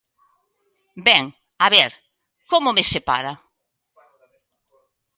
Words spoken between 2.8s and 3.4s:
separa?